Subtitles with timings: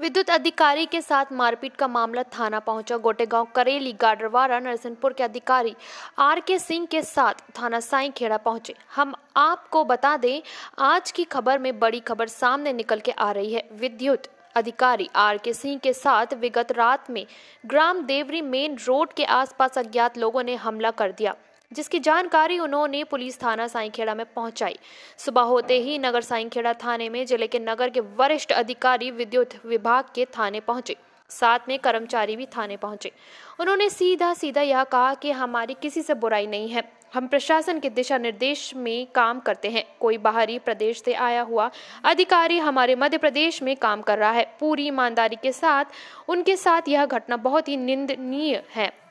[0.00, 5.74] विद्युत अधिकारी के साथ मारपीट का मामला थाना पहुँचा। गोटेगांव करेली गाडरवारा नरसिंहपुर के अधिकारी
[6.18, 10.42] आर के सिंह के साथ थाना साई खेड़ा पहुँचे। हम आपको बता दें,
[10.78, 15.38] आज की खबर में बड़ी खबर सामने निकल के आ रही है। विद्युत अधिकारी आर
[15.38, 17.24] के सिंह के साथ विगत रात में
[17.66, 21.34] ग्राम देवरी मेन रोड के आसपास अज्ञात लोगों ने हमला कर दिया।
[21.72, 24.76] जिसकी जानकारी उन्होंने पुलिस थाना साईखेड़ा में पहुंचाई।
[25.18, 30.04] सुबह होते ही नगर साईखेड़ा थाने में ज़िले के नगर के वरिष्ठ अधिकारी विद्युत विभाग
[30.14, 30.96] के थाने पहुँचे।
[31.30, 33.12] साथ में कर्मचारी भी थाने पहुँचे।
[33.60, 36.82] उन्होंने सीधा सीधा यह कहा कि हमारी किसी से बुराई नहीं है।
[37.14, 41.70] हम प्रशासन के दिशा निर्देश में काम करते हैं। कोई बाहरी प्रदेश से आया हुआ
[42.04, 45.84] अधिकारी हमारे मध्य प्रदेश में काम कर रहा है। पूरी ईमानदारी के साथ,
[46.28, 49.07] उनके साथ यह घटना बहुत ही निंदनीय है।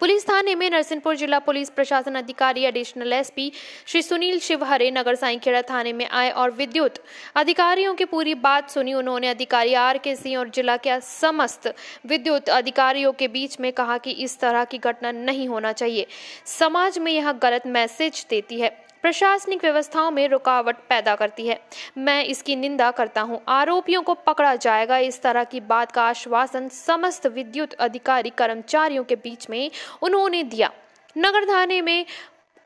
[0.00, 3.50] पुलिस थाने में नरसिंहपुर जिला पुलिस प्रशासन अधिकारी एडिशनल एसपी
[3.86, 6.94] श्री सुनील शिवहरे नगर साईखेड़ा थाने में आए और विद्युत
[7.36, 11.72] अधिकारियों की पूरी बात सुनी। उन्होंने अधिकारी आर के सिंह और जिला के समस्त
[12.06, 16.06] विद्युत अधिकारियों के बीच में कहा कि इस तरह की घटना नहीं होना चाहिए।
[16.46, 21.58] समाज में यह गलत मैसेज देती है। प्रशासनिक व्यवस्थाओं में रुकावट पैदा करती है।
[21.98, 26.68] मैं इसकी निंदा करता हूँ। आरोपियों को पकड़ा जाएगा। इस तरह की बात का आश्वासन
[26.68, 29.70] समस्त विद्युत अधिकारी कर्मचारियों के बीच में
[30.02, 30.70] उन्होंने दिया।
[31.16, 32.06] नगर थाने में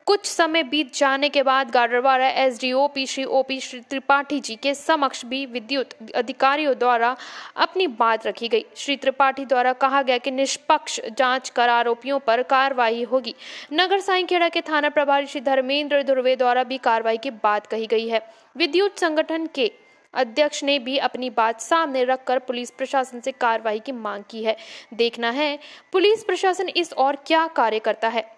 [0.08, 5.24] कुछ समय बीत जाने के बाद गाडरवाड़ा पी श्री ओपी श्री त्रिपाठी जी के समक्ष
[5.24, 7.16] भी विद्युत अधिकारियों द्वारा
[7.56, 12.42] अपनी बात रखी गई। श्री त्रिपाठी द्वारा कहा गया कि निष्पक्ष जाँच कर आरोपियों पर
[12.42, 13.34] कार्रवाई होगी।
[13.72, 18.08] नगर साईखेड़ा के थाना प्रभारी श्री धर्मेंद्र ध्रुवे द्वारा भी कार्रवाई की बात कही गई
[18.08, 18.22] है।
[18.56, 19.72] विद्युत संगठन के
[20.14, 24.56] अध्यक्ष ने भी अपनी बात सामने रखकर पुलिस प्रशासन से कार्रवाई की मांग की है।
[24.94, 25.58] देखना है,
[25.92, 28.37] पुलिस प्रशासन इस और क्या कार्य करता है।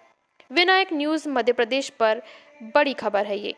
[0.50, 2.22] विनायक न्यूज़ मध्य प्रदेश पर
[2.74, 3.54] बड़ी खबर है ये।